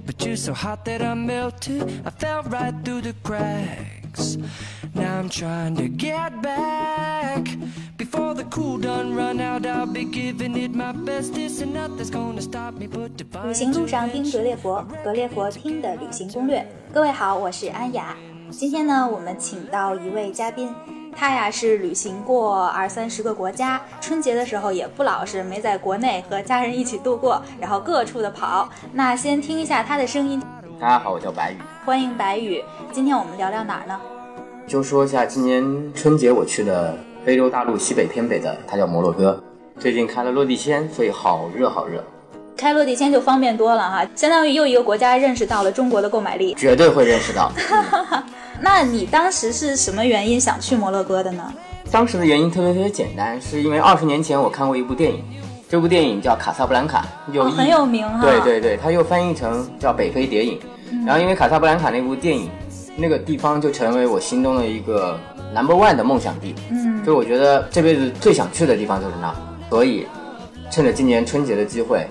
[0.00, 1.82] but you're so hot that I melted.
[2.04, 4.36] I fell right through the cracks.
[4.94, 7.46] Now I'm trying to get back.
[7.96, 12.40] Before the cool done run out, I'll be giving it my bestest, and nothing's gonna
[12.40, 16.66] stop me but 旅.行路上听格列佛，格列佛听的旅行攻略。
[16.92, 18.16] 各位好，我是安雅。
[18.50, 20.74] 今天呢，我们请到一位嘉宾，
[21.20, 28.66] 他呀是旅行过二三十个国家，春节的时候也不老实，没在国内和家人一起度过，然后各处的跑。
[28.94, 30.42] 那先听一下他的声音，
[30.80, 31.56] 大家好，我叫白宇。
[31.84, 32.64] 欢迎白宇。
[32.90, 34.00] 今天我们聊聊哪儿呢？
[34.66, 39.38] 就说一下今年春节我去的非洲大陆西北偏北的，它叫摩洛哥。
[39.78, 42.02] 最近开了落地签，所以好热好热，
[42.56, 46.54] 开落地签就方便多了哈，相当于又一个国家认识到了中国的购买力。
[46.54, 47.52] 绝对会认识到。
[48.60, 51.52] 那你当时是什么原因想去摩洛哥的呢？
[51.90, 55.24] 当时的原因特别特别简单，是因为二十年前我看过一部电影，
[55.68, 60.58] 这部电影叫《卡萨布兰卡》，有哦很有名哈对对对，它又翻译成叫《北非谍影》。
[61.06, 62.50] 然后因为卡萨布兰卡那部电影，
[62.96, 65.18] 那个地方就成为我心中的一个
[65.54, 66.54] number one 的梦想地。
[66.70, 69.34] 嗯，就我觉得这辈子最想去的地方就是那儿，
[69.70, 70.06] 所以
[70.70, 72.06] 趁着今年春节的机会，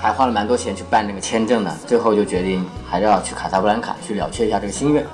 [0.00, 5.04] 还花了蛮多钱去办那个签证的，最后就决定还是要去卡萨布兰卡去了却一下这个心愿。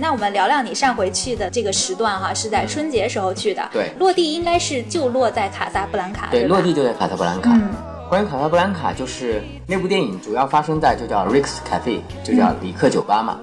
[0.00, 3.62] 那我们聊聊你上回去的这个时段哈，是在春节时候去的。
[3.70, 7.50] 对落地应该是就落在卡萨布兰卡，对，吧落地就在卡萨布兰卡。
[7.52, 7.68] 嗯
[8.10, 13.38] 关于卡萨布兰卡，就是那部电影主要发生在就叫 Rick's Cafe，就叫里克酒吧嘛。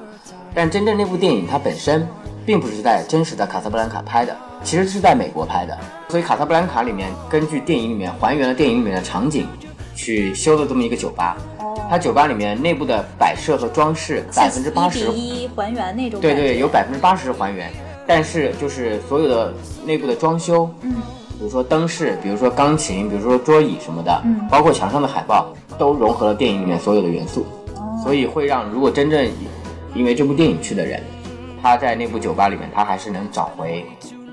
[0.53, 2.05] 但真正那部电影它本身
[2.45, 4.35] 并不是在真实的卡萨布兰卡拍的，
[4.65, 5.77] 其实是在美国拍的。
[6.09, 9.47] 所以卡萨布兰卡里面根据电影里面还原了电影里面的场景，
[9.95, 11.37] 去修了这么一个酒吧。
[11.87, 16.19] 哦，它酒吧里面内部的摆设和装饰百分之八十一还原那种。
[16.19, 17.71] 对对，有百分之八十还原，
[18.05, 19.53] 但是就是所有的
[19.85, 20.95] 内部的装修，嗯，
[21.39, 27.45] 比如说灯饰，比如说钢琴，比如说桌椅什么的，嗯包括墙上的海报，都融合了电影里面所有的元素，
[27.75, 29.27] 哦所以会让如果真正
[29.95, 31.01] 因为这部电影去的人，
[31.61, 33.85] 他在那部酒吧里面，他还是能找回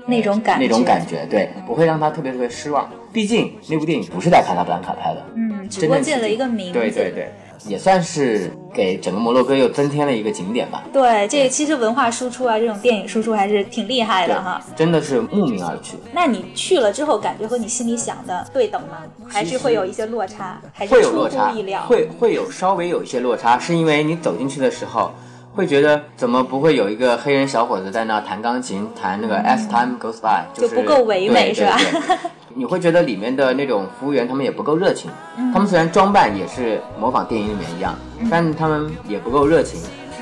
[0.05, 2.87] 那种感觉那种感觉，对，不会让他特别特别失望。
[3.11, 6.73] 毕竟那部电影不是在卡萨布兰卡拍的，嗯，只不过借了一个名字。
[6.73, 7.31] 对对对，
[7.67, 10.83] 也算是给整个摩洛哥又增添了一个景点吧。
[10.91, 14.61] 对这其实文化输出啊，这种电影输出还是挺厉害的哈。
[14.75, 15.97] 真的是慕名而去。
[16.13, 18.97] 那你去了之后，感觉和你心里想的对等吗？
[19.27, 20.61] 还是会有一些落差？
[20.73, 25.11] 还是会有落差意料？，会会有稍微有一些落差，是因为你走进去的时候，
[25.55, 31.77] 会觉得怎么不会有一个黑人小伙子在那弹钢琴，弹那个 As Time Goes By，、嗯就是不够唯美是吧？
[32.53, 35.51] 你会觉得里面的那种服务员他们也不够热情，嗯。
[35.53, 37.95] 他们虽然装扮也是模仿电影里面一样，
[38.29, 39.79] 但他们也不够热情。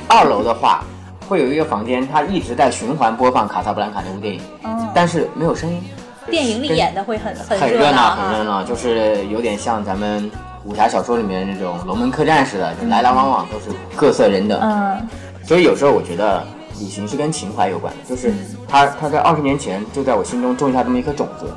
[0.08, 0.84] 二楼的话，
[1.28, 5.82] 会有一个房间，它一直在循环播放《卡萨布兰卡》那部电影，哦但是没有声音。
[6.30, 10.30] 电影里演的会很很很热闹，很热闹，就是有点像咱们
[10.66, 14.60] 武侠小说里面那种龙门客栈似的，就来来往往都是各色人等。
[14.62, 15.08] 嗯，
[15.44, 16.44] 所以有时候我觉得
[16.80, 18.34] 旅行是跟情怀有关的，就是
[18.68, 21.48] 他他在二十年前就在我心中种下这么一颗种子，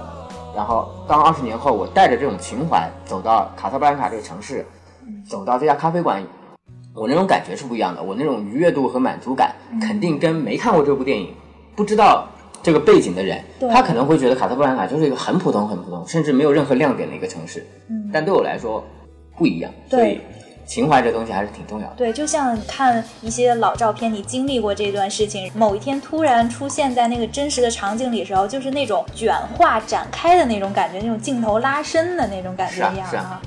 [0.54, 4.66] 然后当二十年后我带着这种情怀走到卡萨布兰卡这个城市，
[5.28, 6.22] 走到这家咖啡馆。
[6.98, 11.28] 我那种感觉是不一样的，我那种愉悦度和满足感，肯定跟没看过这部电影、
[11.76, 12.26] 不知道
[12.62, 13.38] 这个背景的人，
[13.70, 17.66] 他可能会觉得卡萨布兰卡就是一个很普通、很普通，甚至没有任何亮点的一个城市。
[17.90, 18.82] 嗯但对我来说
[19.36, 20.20] 不一样，对所以
[20.64, 21.94] 情怀这东西还是挺重要的。
[21.96, 33.40] 对，就像看一些老照片，你经历过这段事情，某一天突然出现在那个真实的场景里的时候，就是那种卷化展开的那种感觉，那种镜头拉伸的那种感觉一样是啊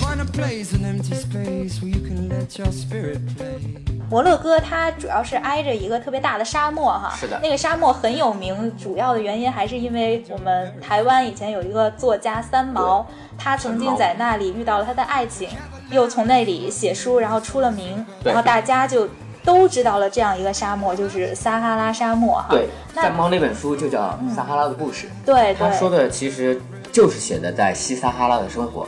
[0.00, 3.95] Find a place, an empty space where you can let your spirit play.
[4.08, 7.38] 摩洛哥它主要是挨着一个特别大的沙漠哈，是的。
[7.42, 13.04] 那个沙漠很有名，主要的原因还是因为我们台湾以前有一个作家三毛，
[13.36, 15.48] 他曾经在那里遇到了他的爱情，
[15.90, 19.08] 又从那里写书，然后出了名，然后大家就
[19.44, 22.46] 都知道了这样一个沙漠，就是撒哈拉沙漠哈。
[22.50, 26.60] 对，三毛那本书就叫《撒哈拉的故事》，对他说，的其实
[26.92, 28.86] 就是写的在西撒哈拉的生活。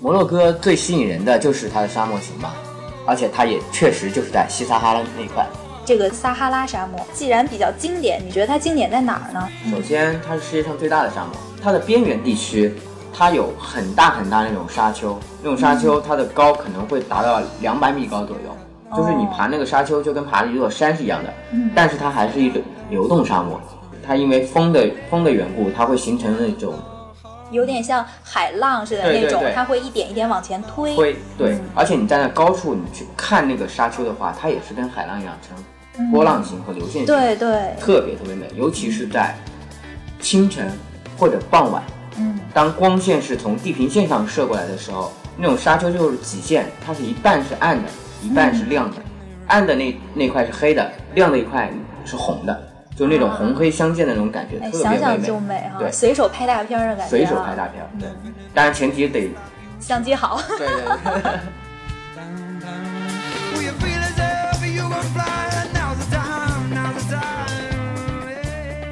[0.00, 2.50] 摩洛哥最吸引人的就是它的沙漠型嘛，
[3.06, 5.46] 而且它也确实就是在西撒哈拉那一块。
[5.84, 9.48] 这个撒哈拉沙漠既然比较经典，你觉得它经典在哪儿呢？
[9.70, 12.72] 首先，它是世界上最大的沙漠，它的边缘地区，
[13.12, 21.34] 它有很大很大那种沙丘，那种沙丘它的高可能会达到两百米高左右，就是你爬那个沙丘就跟爬一座山是一样的，
[21.74, 23.60] 但是它还是一种流动沙漠，
[24.06, 26.74] 它因为风的风的缘故，它会形成那种
[27.52, 29.40] 有点像海浪似的那种，对。
[29.40, 30.96] 对对它会一点一点往前推。
[30.96, 31.52] 会，对。
[31.52, 39.34] 嗯，而且你站在高处，你去看那个沙丘的话，它也是跟海浪一样呈波浪形和流线型，嗯对对，特别特别美，尤其是在
[40.20, 40.66] 清晨
[41.18, 41.82] 或者傍晚，
[42.16, 47.88] 嗯，当光线是从地平线上射过来的时候，那种沙丘就是极限，它是一半是暗的，
[48.22, 48.96] 一半是亮的，
[49.48, 51.70] 暗的那那块是黑的，亮的一块
[52.06, 52.71] 是红的，
[53.02, 58.08] 就那种红黑相间的那种感觉，哎，特别想想美就美哈，对随手拍大片儿的感觉、啊，随手拍大片儿，对，
[58.54, 59.28] 当然前提得
[59.80, 60.40] 相机好。
[60.56, 61.40] 对对对。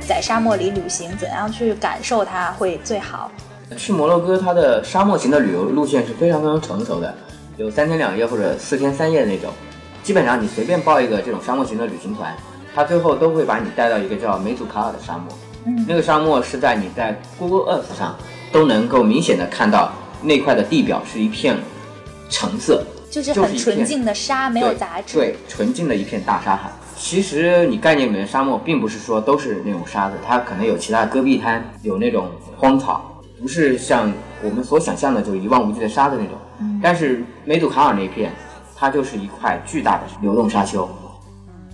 [0.04, 3.30] 在沙漠里旅行，怎样去感受它会最好？
[3.76, 7.14] 去摩洛哥，它的沙漠型的旅游路线是非常非常成熟的，
[7.56, 9.52] 有三天两夜或者四天三夜的那种。
[10.02, 12.34] 基本上你随便报一个这种沙漠型的旅行团，
[12.74, 15.26] 它最后都会把你带到一个叫梅祖卡尔的沙漠。
[15.66, 18.16] 嗯那个沙漠是在你在 Google Earth 上
[18.50, 21.58] 都能够明显的看到那块的地表是一片
[22.30, 25.18] 橙色，就是很纯净的沙，没有杂质。
[25.18, 26.70] 对，纯净的一片大沙海。
[26.96, 34.12] 其实你概念里面的沙漠，并不是说都是那种沙子，它可能有其他的戈壁滩，有那种荒草，不是像
[34.42, 36.34] 我们所想象的就一望无际的沙子那种。
[36.60, 38.32] 嗯但是梅祖卡尔那片，
[38.76, 40.88] 它就是一块巨大的流动沙丘，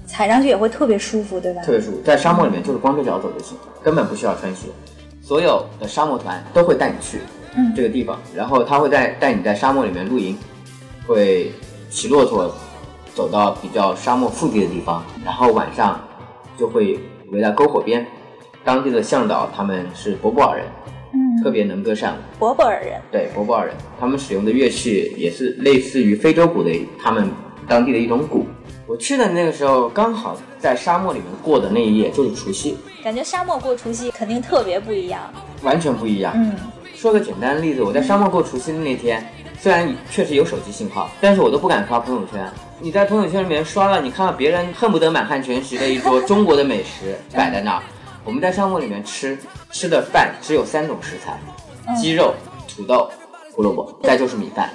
[0.06, 1.60] 踩上去也会特别舒服，对吧？
[1.62, 2.00] 特别舒服。
[2.02, 4.68] 在沙漠里面就是光着脚走就行，根本不需要穿鞋。
[5.20, 7.18] 所有的沙漠团都会带你去
[7.56, 10.38] 嗯这个地方，然后他会带带你在沙漠里面露营，
[11.06, 11.50] 会
[11.90, 12.54] 骑骆驼
[13.14, 16.00] 走到比较沙漠腹地的地方，然后晚上
[16.56, 17.00] 就会
[17.32, 18.06] 围在篝火边。
[18.64, 20.66] 当地的向导他们是博布尔人，
[21.12, 22.16] 嗯，特别能歌善舞。
[22.38, 26.70] 博博尔人，对，博布尔人，他们使用的乐器也是类似于非洲鼓的
[27.00, 27.28] 他们
[27.68, 28.44] 当地的一种鼓。
[28.88, 35.22] 我去的那个时候，刚好在沙漠里面过的那一夜就是除夕，感觉沙漠过除夕肯定特别不一样。
[35.62, 36.32] 完全不一样。
[36.36, 36.54] 嗯，
[36.94, 39.28] 说个简单的例子，我在沙漠过除夕的那天，
[39.60, 42.48] 虽然确实有手机信号，但是我都不敢发朋友圈。
[42.78, 47.82] 你在朋友圈里面刷了，你看到别人恨不得满汉全席的一桌 中国的美食摆在那儿，
[48.24, 49.36] 我们在沙漠里面吃
[49.72, 51.40] 吃的饭只有三种食材：
[52.00, 52.32] 鸡肉、
[52.68, 53.10] 土豆、
[53.50, 54.70] 胡萝卜，再就是米饭。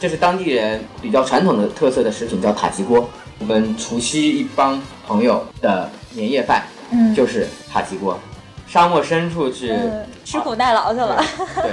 [0.00, 3.08] 这是当地人比较传统的特色的食品，叫塔吉锅。
[3.38, 8.18] 我们除夕一帮朋友的年夜饭，嗯就是塔吉锅。
[8.66, 11.22] 沙漠深处去、嗯，吃苦耐劳去了。
[11.56, 11.70] 对，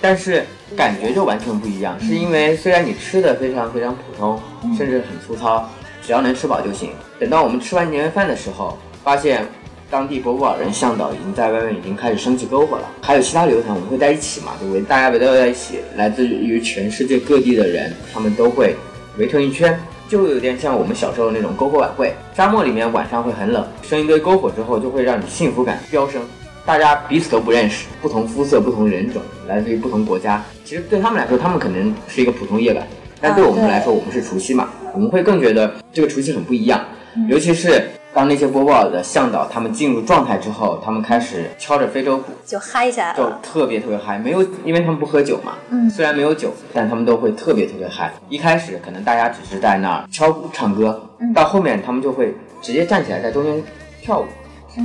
[0.00, 4.40] 但是感觉就完全不一样，是因为虽然你吃的非常非常普通，
[4.76, 5.68] 甚至很粗糙，
[6.06, 6.92] 只要能吃饱就行。
[7.18, 9.44] 等到我们吃完年夜饭的时候，发现
[9.90, 18.76] 当地博布尔人向导已经在外面已经开始升起篝火了，还有其他旅游团，我们会在一起嘛，就围大家围到在一起，来自于全世界各地的人，他们都会
[19.18, 19.78] 围成一圈。
[20.10, 26.20] 就会有点像我们小时候那种篝火晚会，沙漠里面晚上会很冷，生一堆篝火之后，就会让你幸福感飙升。
[26.66, 30.42] 大家彼此都不认识，不同肤色、不同人种，来自于不同国家。
[30.64, 32.84] 其实对他们来说，他们可能是一个普通夜晚，
[33.20, 36.84] 但对我们来说，我们是除夕嘛，我们会更觉得这个除夕很不一样。
[37.28, 43.30] 尤其是当那些波波尔的向导他们进入状态之后，他们开始敲着非洲鼓，就嗨起来了就。
[43.42, 48.12] 特别特别嗨，没有，因为他们不喝酒嘛，嗯虽然没有酒，但他们都会特别特别嗨。
[48.28, 52.32] 一开始可能大家只是在那儿敲鼓唱歌，嗯到后面他们就会
[52.62, 53.60] 直接站起来在中间
[54.00, 54.26] 跳舞，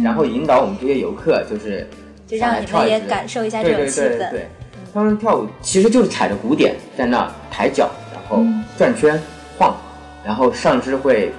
[0.04, 1.98] 然后引导我们这些游客，就是嗯
[2.28, 4.18] 就上让你们也感受一下这对对种气氛。
[4.18, 4.48] 对对，
[4.92, 9.22] 他们跳舞其实就是踩着鼓点在那儿抬脚，然后嗯转圈
[9.60, 9.76] 晃，
[10.26, 11.32] 然后上肢会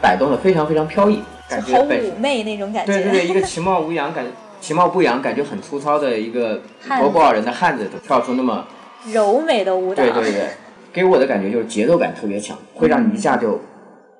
[0.00, 2.92] 摆动的非常非常飘逸，感觉很妩媚那种感觉。
[2.92, 4.24] 对对对，一个其貌无扬感
[4.60, 8.66] 其貌不扬，感觉很粗糙的一个汉子博博尔人的汉子，就跳出那么
[9.12, 10.02] 柔美的舞蹈。
[10.02, 10.48] 对对 对，
[10.92, 13.60] 给我的感觉就是节奏感特别强，会让你一下就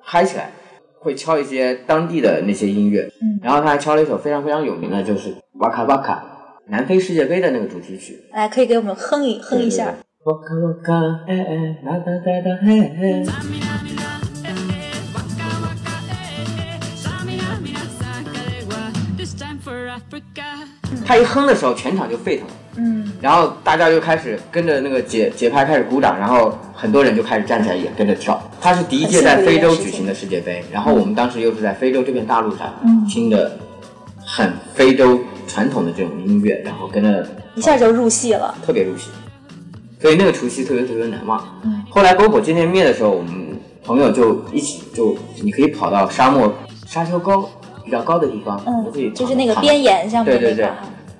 [0.01, 0.49] 嗨起来。
[0.99, 6.23] 会敲一些当地的那些音乐，嗯然后他还敲了一首非常非常有名的，就是《哇卡哇卡》
[6.71, 9.93] 南非世界杯的那个主题曲，来，可以给我们哼一哼一下。
[10.23, 10.71] 哇卡哇
[21.05, 22.53] 他一哼的时候，全场就沸腾了。
[22.75, 28.41] 嗯，然后大家就开始跟着那个节节拍开始鼓掌，然后很多人就开始站起来也跟着跳。
[28.59, 33.59] 它是第一届在非洲举行的世界杯，然后我们当时又是在非洲这片大陆上，嗯听的
[34.25, 38.55] 很非洲传统的这种音乐，然后跟着一下就入戏了。
[38.65, 39.09] 特别入戏，
[40.01, 41.43] 所以那个除夕特别特别难忘。
[41.63, 46.51] 嗯后来篝火渐渐灭的时候，我们朋友就一起就你可以跑到沙漠
[46.87, 47.47] 沙丘高
[47.83, 50.69] 比较高的地方，你就可以嗯，就是那个边沿上面对对对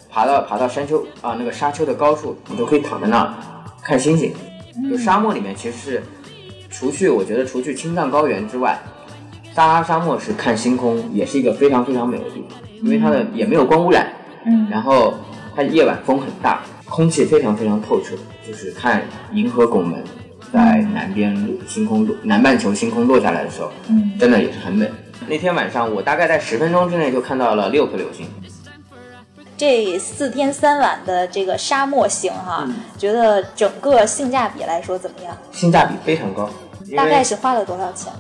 [0.10, 3.34] 爬到爬到山丘啊那个沙丘的高处，你都可以躺在那儿
[3.82, 4.34] 看星星。
[4.90, 6.04] 就沙漠里面其实是，
[6.70, 8.80] 除去我觉得除去青藏高原之外，
[9.54, 14.08] 撒哈拉沙漠是看星空也是一个非常非常美的地方，因为它的也没有光污染，
[14.46, 15.14] 嗯然后
[15.56, 18.16] 它夜晚风很大，空气非常非常透彻，
[18.48, 20.04] 就是看银河拱门
[20.52, 24.90] 在南边落星空落南半球星空落下来的时候，嗯真的也是很美。
[25.28, 28.28] 那天晚上我大概在十分钟之内就看到了六颗流星。
[29.56, 35.38] 这四天三晚的这个沙漠行哈，嗯觉得整个性价比来说怎么样？
[35.52, 36.50] 性价比非常高。
[36.98, 38.12] 大概是花了多少钱？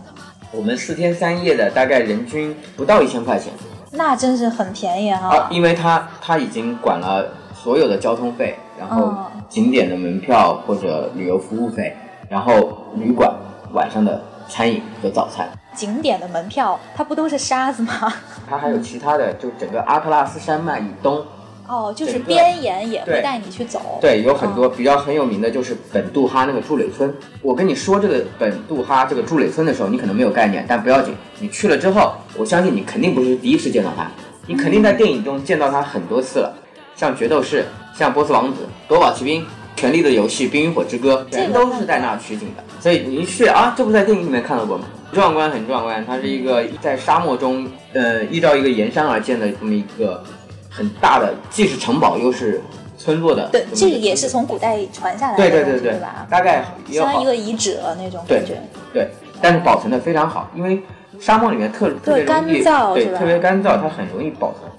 [0.52, 3.52] 我们四天三夜的大概人均不到一千块钱
[3.92, 5.48] 那真是很便宜啊哈，。
[5.52, 11.96] 因为它他已经管了所有的交通费，然后哦景点的门票或者旅游服务费，
[12.30, 13.34] 然后旅馆
[13.74, 15.48] 晚上的餐饮和早餐。
[15.76, 18.14] 景点的门票它不都是沙子吗？
[18.48, 21.26] 它还有其他的，就整个阿特拉斯山脉以东，
[21.68, 23.98] 哦，就是边沿也会带你去走。
[24.00, 27.12] 对，有很多哦比较很有名的，就是本杜哈那个筑垒村。
[27.42, 34.06] 我跟你说这个本杜哈这个筑垒村的时候，你可能没有概念，但不要紧，你去了之后，我相信你肯定不是第一次见到它，
[34.46, 36.54] 你肯定在电影中见到它很多次了，
[36.96, 39.44] 像角斗士，像波斯王子、夺宝奇兵。
[39.75, 44.86] 权力的游戏、冰与火之歌，这个全都是在那儿取景的，所以你一去啊，这不在电影里面看到过吗？
[45.12, 46.03] 壮观，很壮观。
[46.06, 50.24] 它是一个在沙漠中，呃，依照一个岩山而建的这么一个
[50.70, 52.62] 很大的，既是城堡又是
[52.98, 56.25] 村落的对这个也是从古代传下来的对对对对吧？
[56.30, 58.62] 大概也有像好一个遗址了那种感觉。
[58.94, 59.08] 对，
[59.42, 60.82] 但是保存的非常好，因为
[61.20, 64.72] 沙漠里面特特别容易干燥对特别干燥，它很容易保存。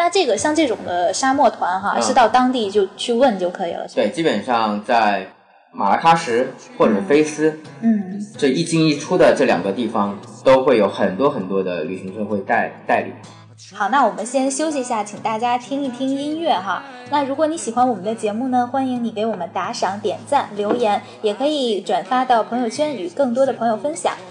[0.00, 3.86] 那这个像这种的沙漠团哈，嗯是到当地就去问就可以了？
[3.94, 5.26] 对，基本上在
[5.72, 13.12] 马拉喀什或者菲斯、嗯，这一进一出的这两个地方，都会有很多很多的旅行社会代代理。
[13.76, 16.82] 好，那我们先休息一下，请大家听一听音乐哈。
[17.10, 24.14] 那如果你喜欢我们的节目呢，欢迎你给我们打赏、点赞、留言，也可以转发到朋友圈与更多的朋友分享。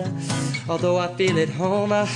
[0.00, 1.92] Uh, Although I feel at home.
[1.92, 2.06] Uh,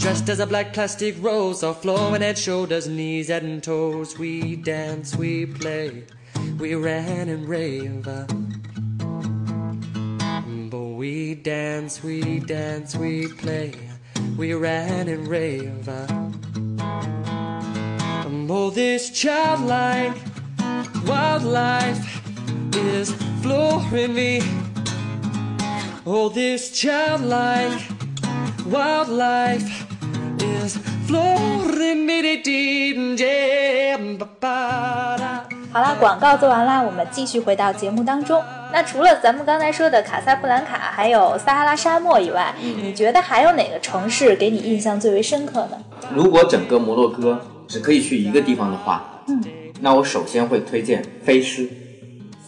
[0.00, 4.18] Dressed as a black plastic rose, all flowing at shoulders, knees, and toes.
[4.18, 6.04] We dance, we play,
[6.58, 8.08] we ran and rave.
[10.70, 13.74] But we dance, we dance, we play,
[14.38, 15.86] we ran and rave.
[18.52, 20.16] Oh, this childlike
[21.04, 22.22] wildlife
[22.74, 24.59] is flooring me.
[26.06, 27.78] Oh, this childlike
[28.64, 29.84] wildlife
[30.40, 30.78] is
[31.10, 33.98] me deep, yeah.
[34.16, 35.42] ba-ba-da.
[35.70, 38.42] 好啦，广告做完啦，我们继续回到节目当中。
[38.72, 45.76] 那除了咱们刚才说的卡萨布兰卡，还有撒哈拉沙漠以外，你觉得还有哪个城市给你印象最为深刻呢？
[46.14, 47.38] 如果整个摩洛哥
[47.68, 49.38] 只可以去一个地方的话，嗯，
[49.80, 51.68] 那我首先会推荐菲斯。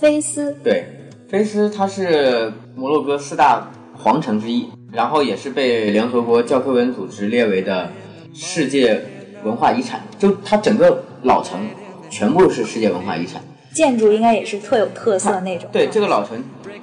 [0.00, 1.01] 菲斯，对，
[1.32, 7.90] 菲斯它是摩洛哥四大皇城之一，然后也是被联合国教科文组织列为的
[8.34, 9.02] 世界
[9.42, 10.02] 文化遗产。
[10.18, 11.66] 就它整个老城
[12.10, 13.40] 全部是世界文化遗产。
[13.72, 15.70] 建筑应该也是特有特色那种。
[15.72, 16.36] 对，这个老城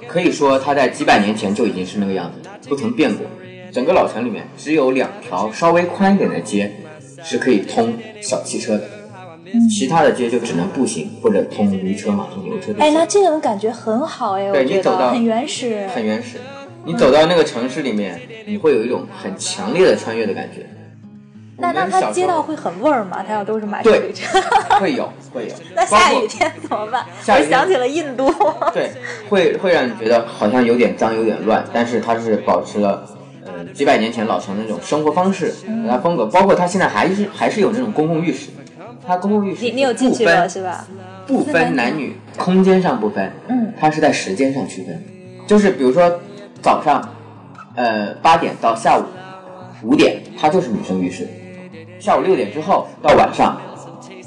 [0.08, 3.24] 可以说它在几百年前就已经是那个样子，不曾变过。
[3.70, 6.72] 整个老城里面只有两条稍微宽一点的街
[7.22, 8.90] 是可以通小汽车的，
[9.68, 13.06] 其他的街就只能步行或者通驴车、马车、牛车这哎，那。
[13.06, 15.86] 这种感觉很好哎，对你走到得很原始。
[15.94, 16.38] 很原始。
[16.84, 20.66] 你走到那个城市里面，你会有一种很强烈的穿越的感觉。
[21.58, 23.22] 那那它街道会很味儿吗？
[23.26, 24.40] 它要都是马车对驴车，
[24.80, 27.04] 会有会有， 那下雨天怎么办？
[27.28, 28.32] 我想起了印度。
[28.72, 28.90] 对，
[29.28, 33.04] 会会让你觉得好像有点脏、有点乱，但是它是保持了
[33.44, 35.52] 呃几百年前老城的那种生活方式、
[35.86, 38.48] 它风格，包括它现在还是还是有那种公共浴室，
[39.10, 40.86] 它公共浴室你你有进去了是吧？
[41.26, 45.02] 不分男女，空间上不分，嗯它是在时间上区分，
[45.48, 46.20] 就是比如说
[46.62, 47.02] 早上，
[47.74, 49.02] 呃八点到下午
[49.82, 51.26] 五点，它就是女生浴室，
[51.98, 53.60] 下午六点之后到晚上，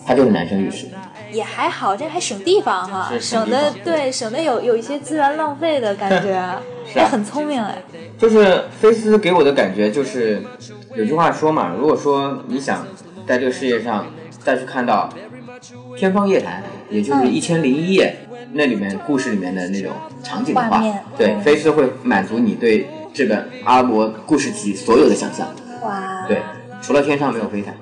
[0.05, 0.87] 它就是男生浴室。
[1.31, 6.27] 也还好，这还省地方哈，省省的对省得有有一些资源浪费的感觉，
[6.85, 7.81] 是啊哎很聪明哎。
[8.19, 10.43] 就是菲斯给我的感觉就是，
[10.95, 12.85] 有句话说嘛，如果说你想
[13.25, 14.05] 在这个世界上
[14.43, 15.09] 再去看到
[15.95, 18.15] 天方夜谭，也就是嗯一千零一夜
[18.51, 20.83] 那里面故事里面的那种场景的话
[21.17, 25.47] 对嗯，菲斯会满足你对这本阿拉伯故事集所有的想象。
[25.83, 26.41] 哇，对，
[26.81, 27.73] 除了天上没有飞毯。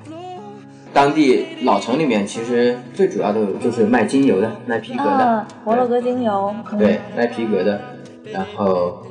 [0.94, 7.80] 当地老城里面其实最主要的就是卖精油的，卖皮革的，嗯，摩洛哥精油，嗯对，卖皮革的，
[8.30, 9.02] 然后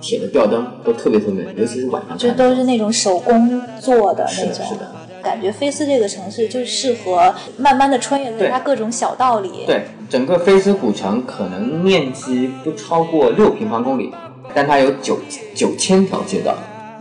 [0.00, 2.18] 铁的吊灯都特别特别，尤其是晚上看。
[2.18, 4.54] 这都是那种手工做的是的。
[4.54, 9.64] 是的，感觉菲斯这个城市就适合慢慢的穿越在它各种小道里。
[9.66, 14.12] 对，整个菲斯古城可能面积不超过六平方公里，
[14.54, 15.18] 但它有九
[15.54, 16.54] 九千条街道，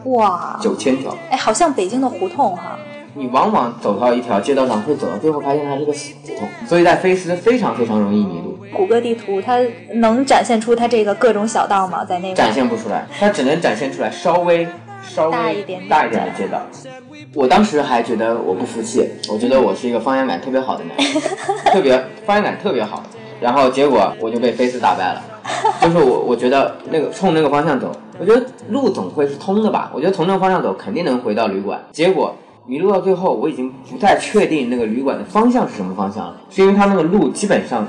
[0.06, 1.16] 哇，九千条。
[1.30, 2.78] 哎，好像北京的胡同哈。
[3.16, 9.58] 你往往走到一条街道上，会走到最后发现它是个死胡同，所以在菲斯非常非常容易迷路，谷歌地图它
[9.96, 12.06] 能展现出它这个各种小道吗？
[12.06, 12.54] 在那展？
[12.54, 14.66] 现不出来，它只能展现出来稍微
[15.04, 16.62] 稍微大一点点大一点的街道。
[17.34, 21.22] 我当时还觉得我不服气，我觉得我是一个方向感特别好的男人，
[21.72, 23.04] 特别方向感特别好，
[23.40, 25.22] 然后结果我就被菲斯打败了。
[25.82, 29.92] 就是我，我觉得那个冲那个方向走，我觉得路总会是通的吧？
[29.94, 31.80] 我觉得从那个方向走肯定能回到旅馆。
[31.92, 32.36] 结果
[32.68, 37.88] 迷路到最后，我已经不太确定那个旅馆的方向是什么方向了，是因为它那个路基本上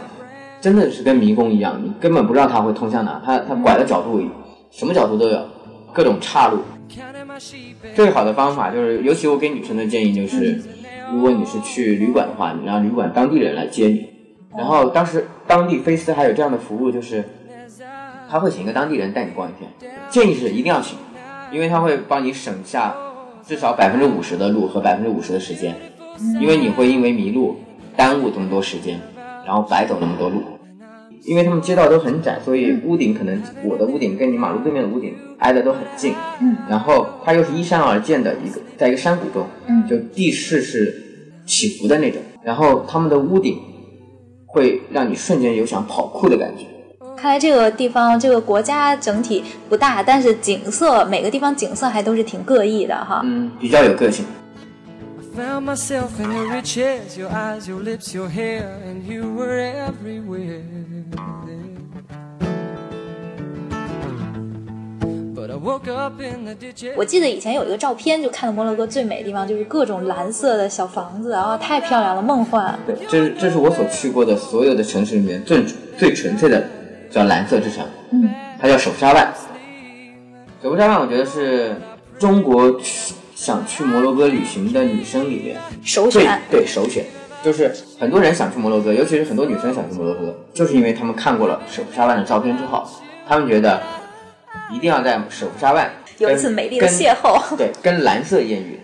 [0.61, 4.21] 真的是跟迷宫一样，你根本不知道它会通向哪，它它拐的角度
[4.71, 5.39] 什么角度都有，
[5.93, 6.59] 各种岔路。
[7.95, 10.61] 最好的方法就是，尤其我给女生的建议就是，
[11.13, 14.09] 如果你是去旅馆的话，你让旅馆当地人来接你。
[14.57, 17.25] 然后当时当地菲斯还有这样的服务，就是
[18.29, 20.99] 他会请一个当地人带你逛一天，建议是一定要请，
[21.53, 22.95] 因为他会帮你省下
[23.47, 25.75] 至少百分之五十的路和百分之五十的时间，
[26.41, 27.57] 因为你会因为迷路
[27.97, 29.01] 耽误这么多时间，
[29.47, 30.43] 然后白走那么多路。
[31.25, 36.15] 因为他们街道都很窄，所以屋顶可能我的屋顶跟你马路对面的屋顶挨得都很近。
[36.41, 40.95] 嗯，然后它又是依山而建的一个，在一个山谷中，嗯就地势是
[41.47, 42.21] 起伏的那种。
[42.43, 43.59] 然后他们的屋顶
[44.47, 46.65] 会让你瞬间有想跑酷的感觉。
[47.17, 53.21] 看来这个地方这个国家整体不大，但是景色每个地方景色还都是挺各异的哈。
[53.25, 54.25] 嗯，比较有个性。
[55.35, 60.63] Found myself in your rich hairs, your eyes, your lips, your hair, and you were everywhere.
[65.35, 66.93] But I woke up in the ditch.
[66.97, 72.79] 我记得以前有一个照片，就看到摩洛哥最美的地方就是各种蓝色的小房子，啊，太漂亮了，梦幻。
[72.87, 75.65] 对，这是这是我所去过的所有的城市里面最
[75.97, 76.63] 最纯粹的，
[77.11, 77.87] 叫蓝色之城。
[78.11, 79.33] 嗯，它叫首沙万。
[80.63, 81.75] 首沙万，我觉得是
[82.19, 86.39] 中国去想去摩洛哥旅行的女生里面首选。
[86.51, 87.03] 对首选，
[87.43, 92.87] 就是很多人想去摩洛哥，尤其是很多女生想去摩洛哥，就是因为他们看过了舍夫沙万的照片之后，
[93.27, 93.81] 他们觉得
[94.71, 98.79] 一定要在舍夫沙万有一次美丽的邂逅，对，跟蓝色艳遇，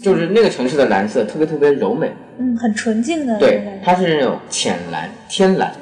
[0.00, 3.80] 就是那个城市的蓝色特别特别柔美，嗯，很纯净的对。
[3.84, 5.74] 它是那种浅蓝、天蓝，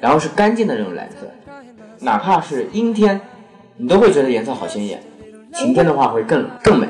[0.00, 1.30] 然后是干净的那种蓝色，
[2.00, 3.20] 哪怕是阴天，
[3.76, 4.98] 你都会觉得颜色好鲜艳。
[5.52, 6.86] 晴天的话会更更美，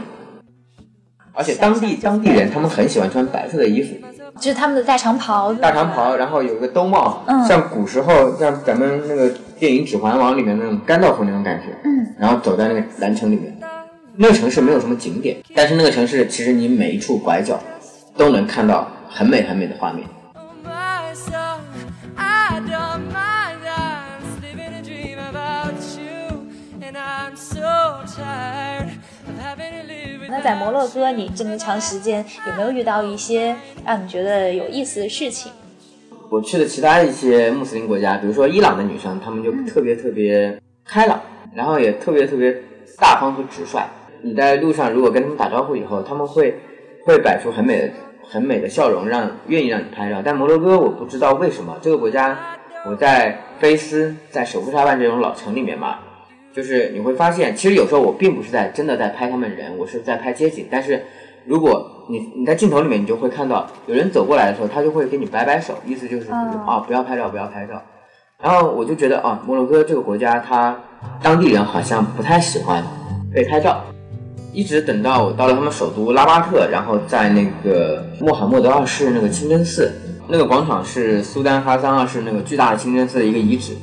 [1.38, 3.94] 而且当地当地人他们很喜欢穿白色的衣服，
[4.40, 7.46] 就是他们的大长袍，大长袍，然后有一个兜帽，嗯。
[7.46, 13.56] 像古时候像咱们那个电影《指环王》里面那种甘道夫那种感觉，嗯，然后走在那个蓝城里面，
[14.16, 17.56] 那个城市没有什么景点，但是那个城市其实你每一处拐角
[18.16, 20.04] 都能看到很美很美的画面。
[20.64, 21.60] myself.
[30.30, 35.50] 那在摩洛哥，你这么长时间，有没有遇到一些让你觉得有意思的事情？
[36.28, 41.18] 我去的其他一些穆斯林国家，比如说伊朗的女生，她们就特别特别开朗，
[41.54, 42.54] 然后也特别特别
[42.98, 43.82] 大方和直率。
[44.20, 46.54] 你在路上如果跟他们打招呼以后，他们会
[47.06, 47.90] 会摆出很美的
[48.28, 50.20] 很美的笑容，让愿意让你拍照。
[50.22, 52.36] 但摩洛哥我不知道为什么这个国家，
[52.84, 56.00] 我在菲斯在首府沙万这种老城里面嘛，
[56.58, 60.66] 就是你会发现，其实有时候我并不是在真的在拍他们人，我是在拍街景。
[60.68, 61.00] 但是
[61.46, 67.80] 如果你你在镜头里面，你就会看到有人走过来的时候，他就会给你摆摆手，意思就是、哦啊不要拍照，不要拍照。
[68.42, 70.76] 然后我就觉得啊，摩洛哥这个国家，他
[71.22, 72.82] 当地人好像不太喜欢
[73.32, 73.84] 被拍照。
[74.52, 79.92] 一直等到我到了他们首都拉巴特，然后在那个穆罕默德二世那个清真寺，
[80.26, 83.76] 那个广场是苏丹哈桑二世那个巨大的清真寺的一个遗址。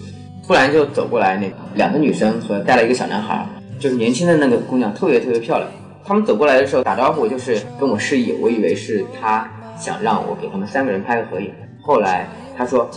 [0.47, 3.45] 突然就走过来那两个女生和带了一个小男孩，
[3.79, 5.69] 就是年轻的那个姑娘特别特别漂亮。
[6.05, 11.51] 他们走过来的时候打招呼，就是跟我示意，我以为是他想让我给他们三个人拍个合影。
[11.81, 12.87] 后来他说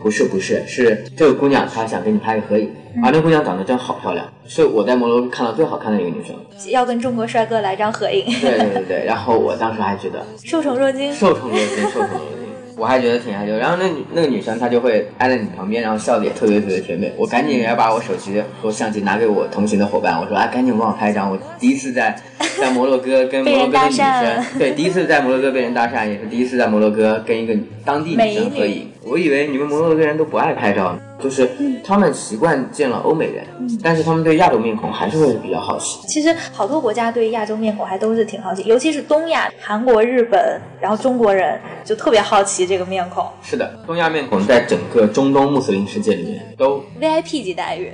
[0.00, 2.70] 不是不是，是这个姑娘她想跟你拍个合影。
[3.02, 6.36] 啊，那姑娘长得真好漂亮，是我在摩洛哥看到最好看的一个女生。
[6.70, 11.12] 要跟中国帅哥来张合影，对对对对，然后我当时还觉得受宠若惊。
[11.12, 12.41] 受宠若惊，受宠若惊，
[12.76, 13.56] 我还觉得挺害羞。
[13.56, 17.12] 然后那女那个女生她就会挨在你旁边，然后笑的也特别特别甜美。
[17.16, 21.30] 我赶紧要把我手机和相机拿给我同行的伙伴，我说啊，赶紧帮我拍一张。
[21.30, 22.16] 我第一次在
[22.60, 27.54] 在摩洛哥跟摩洛哥的女生，对，第一次在摩洛哥被人搭讪，也是第一次在摩洛哥跟一个
[27.84, 28.88] 当地女生合影。
[29.04, 31.48] 我以为你们摩洛哥人都不爱拍照，就是
[31.84, 33.46] 他们习惯见了欧美人，
[33.82, 36.06] 但是他们对亚洲面孔还是会比较好奇。
[36.08, 46.82] 其实好多国家对亚洲面孔还都是挺好奇，尤其是东亚，韩国、日本，然后中国人就特别好奇这个面孔是的，东亚面孔在整个中东穆斯林世界里面都。
[47.00, 47.92] ，VIP 级待遇。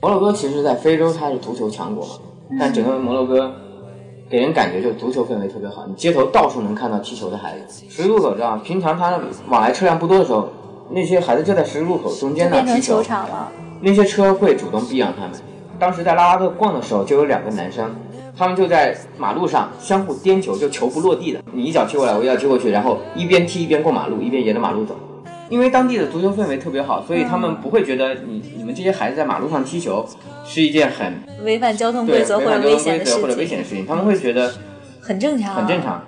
[0.00, 2.12] 摩洛哥其实在非洲它是足球强国嘛，
[2.58, 3.54] 但整个摩洛哥
[4.28, 7.84] 给人感觉就是足球氛围特别好，你街头到处能看到踢球的孩子。
[7.88, 10.48] 十字路口上，平常它往来车辆不多的时候，
[10.90, 15.32] 那些孩子就在十字路口中间就变成那踢球球，场了，那些车会主动避让他们。
[15.78, 17.94] 当时在拉拉队逛的时候，就有两个男生，
[18.36, 24.94] 他们就在马路上相互颠球，就球不落地的，你一脚踢过来，我一脚踢过去，然后一边踢一边过马路，一边沿着马路走。
[25.50, 30.04] 因为当地的足球氛围特别好，所以他们不会觉得你你们这些孩子在马路上踢球
[30.44, 31.12] 是一件很
[31.44, 33.12] 违反交通规则或者危险的事
[33.66, 34.52] 情，他们会觉得
[35.00, 35.82] 很正常，很正。
[35.82, 36.02] 常。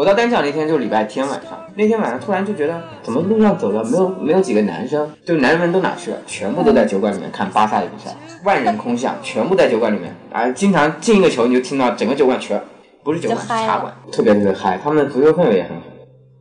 [0.00, 6.16] 我到单场那天就是礼拜天晚上，那天晚上突然就觉得，怎么路上走的没有没有几个男生，就是男人们都哪去了？
[6.26, 12.58] 全部都在酒馆里面看巴萨的比赛，万人空巷，全部在酒馆里面，啊，经常进一个球你就听到整个酒馆全
[13.04, 15.82] 不是酒馆是茶馆，特别特别嗨，他们的足球氛围也很好。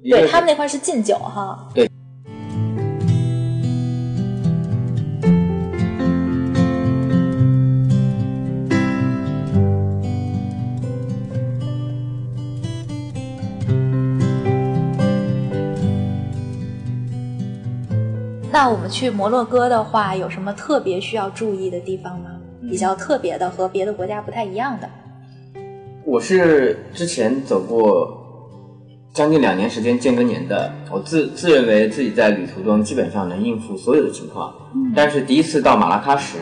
[0.09, 1.67] 对他们那块是禁酒哈，
[18.61, 22.29] 那我们去摩洛哥的话，有什么特别需要注意的地方吗？
[22.69, 24.89] 比较特别的和别的国家不太一样的。
[26.03, 28.51] 我是之前走过
[29.13, 34.53] 将近两年时间间隔年的，我自自认为自己在旅途中基本上能应付所有的情况，
[34.93, 36.37] 但是第一次到马拉喀什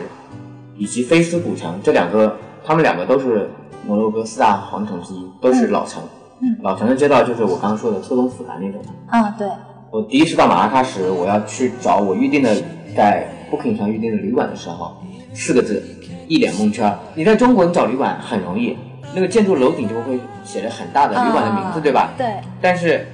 [0.76, 3.48] 以及菲斯古城这两个，他们两个都是
[3.86, 6.02] 摩洛哥四大皇城之一，都是老城。
[6.40, 8.80] 嗯老城的街道就是我刚刚说的错综复杂那种。
[9.06, 9.48] 啊，对，
[9.90, 12.54] 我第一次到马拉喀什，我要去找我预定的
[12.94, 14.94] 在 Booking 上预定的旅馆的时候，
[15.32, 15.82] 四个字，
[16.26, 16.94] 一脸蒙圈。
[17.14, 18.76] 你在中国你找旅馆很容易，
[19.14, 22.12] 那个建筑楼顶就会写着很大的旅馆的名字，啊对吧？
[22.18, 22.26] 对，
[22.60, 23.06] 但是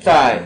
[0.00, 0.38] 在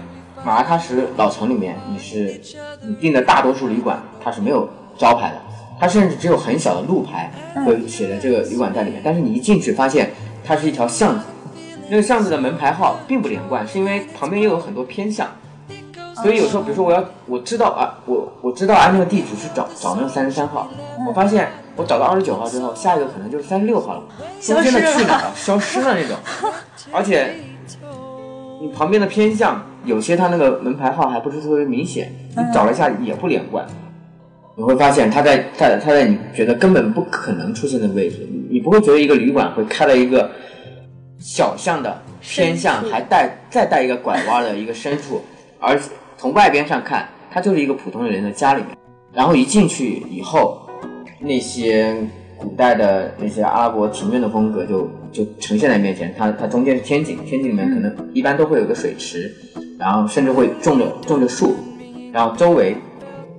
[0.45, 2.41] 马拉喀什老城里面，你是
[2.83, 5.37] 你订的大多数旅馆它是没有招牌的，
[5.79, 7.31] 它甚至只有很小的路牌
[7.65, 9.01] 会写着这个旅馆在里面。
[9.05, 10.11] 但是你一进去发现
[10.45, 11.25] 它是一条巷子，
[11.89, 15.29] 那个巷子的门牌号并不连贯，是因为旁边又有很多偏巷。
[16.23, 20.69] 所以有时候，比如说我要我知道啊，我我知道按那个地址去找找那个三十三号，
[21.07, 24.03] 我发现我找到二十九号之后，下一个可能就是三十六号了，
[24.41, 25.33] 中间的去哪儿了？
[25.35, 26.17] 消失了那种，
[26.93, 27.35] 而且
[28.61, 33.67] 你旁边的偏向有些它那个门牌号还不是特别明显，你找了一下也不连贯。
[34.57, 40.31] 你会发现它在它它在你觉得根本不可能出现的位置，你你不会觉得一个旅馆会开了一个
[41.19, 45.23] 小巷的偏向，还带再带一个拐弯的一个深处，
[45.59, 45.81] 而
[46.21, 48.77] 从外边上看，它就是一个普通人的家里面。
[49.11, 50.69] 然后一进去以后，
[51.19, 51.97] 那些
[52.37, 56.15] 古代的那些阿拉伯庭院的风格就就呈现在面前。
[56.19, 59.35] 它它中间是天井，天井里面可能一般都会有个水池，
[59.79, 61.57] 然后甚至会种着种着树，
[62.13, 62.77] 然后周围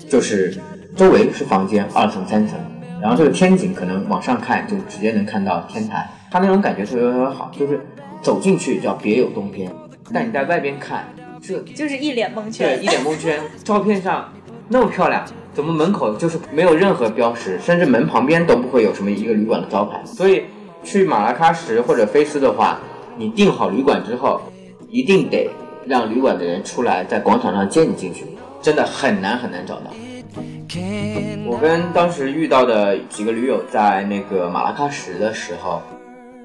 [0.10, 0.58] 就是
[0.96, 2.58] 周围是房间，二层三层，
[3.00, 7.80] 然后这个天井可能往上看就直接能看到天台，它那种感觉特别特别好，就是
[8.24, 9.72] 走进去叫别有洞天，
[10.12, 11.06] 但你在外边看
[11.42, 12.88] 这就是一脸蒙圈对，圈一。
[12.88, 13.40] 脸蒙圈。
[13.64, 14.32] 照片上
[14.68, 20.02] 那么漂亮，怎么门口就是没有任何标识，甚至门旁边都不会有什么一个旅馆的招牌？
[20.06, 20.44] 所以
[20.84, 22.80] 去马拉喀什或者菲斯的话，
[23.18, 24.42] 你订好旅馆之后，
[24.90, 25.50] 一定得
[25.86, 28.26] 让旅馆的人出来在广场上接你进去，
[28.62, 29.92] 真的很难很难找到。
[31.46, 35.82] 我跟当时遇到的几个驴友在那个马拉喀什的时候，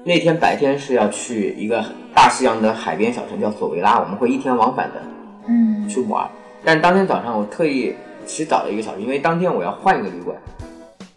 [0.07, 1.83] 那天白天是要去一个
[2.15, 5.01] 大西洋的海边小城叫索维拉，我们会一天往返的
[5.49, 6.25] 嗯，去玩。
[6.63, 7.93] 但当天早上我特意
[8.25, 10.37] 起早了一个小时，因为当天我要换一个旅馆。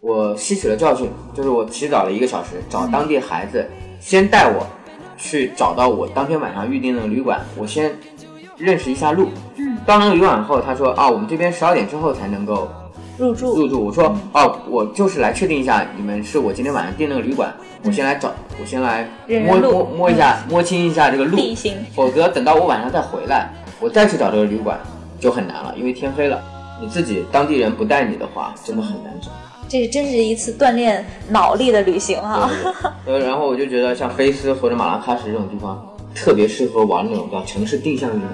[0.00, 3.64] 我吸取了教训，就是我起早了一个小时，找当地孩子
[4.00, 4.66] 先带我
[5.16, 7.94] 去找到我当天晚上预定的旅馆，我先
[8.56, 9.28] 认识一下路。
[9.54, 12.68] 嗯，到那个旅馆后，他说啊，我们这边十二点之后才能够
[13.16, 13.86] 入住入住。
[13.86, 21.38] 我说哦，我就是来确定一下你们是我今天晚上订那个旅馆，我先来找，我先来摸认认路摸摸一下，摸清一下这个路
[21.94, 24.78] 否则等到我晚上再回来，我再去找这个旅馆
[25.18, 26.42] 就很难了，因为天黑了。
[26.82, 29.28] 你自己当地人不带你的话，真的很难找。
[29.68, 32.50] 这真是一次锻炼脑力的旅行啊！
[33.06, 38.28] 呃，然后我就觉得像菲斯或者马拉喀什这种地方，特别适合玩那种叫城市定向运动。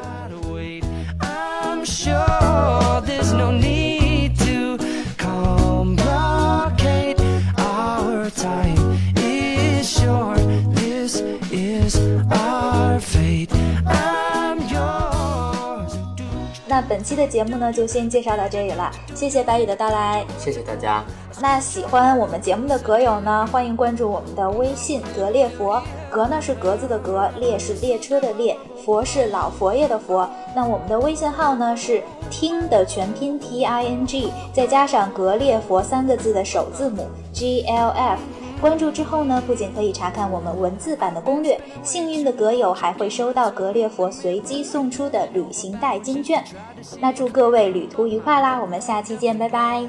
[16.89, 20.25] 本期的节目呢，就先介绍到这里了，谢谢白宇的到来。
[20.39, 21.03] 谢谢大家。
[21.41, 30.29] 那喜欢我们节目的格友呢，欢迎关注我们的微信“格列佛”，格呢是格子的格，列是列车的列，佛是老佛爷的佛。
[30.55, 38.21] 那我们的微信号呢是听的全拼 T I N G，再加上格列佛三个字的首字母 G L F。
[38.61, 46.43] 关注之后呢，不仅可以查看我们文字版的攻略，幸运的格友还会收到格列佛随机送出的旅行袋金券。
[47.01, 49.87] 那祝各位旅途愉快啦，我们下期见，拜拜。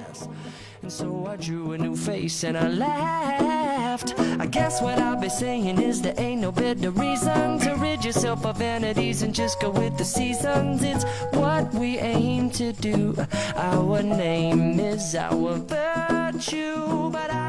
[0.83, 4.13] And so I drew a new face and I laughed.
[4.39, 8.45] I guess what I'll be saying is there ain't no better reason to rid yourself
[8.45, 10.83] of vanities and just go with the seasons.
[10.83, 11.03] It's
[11.33, 13.15] what we aim to do.
[13.57, 17.46] Our name is our virtue, but I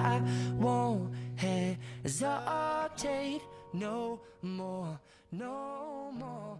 [2.08, 3.42] hesitate
[3.74, 4.98] no more,
[5.30, 6.58] no more.